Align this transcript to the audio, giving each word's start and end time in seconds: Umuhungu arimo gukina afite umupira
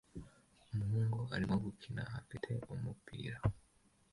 Umuhungu 0.73 1.19
arimo 1.35 1.55
gukina 1.63 2.03
afite 2.19 2.51
umupira 2.73 3.37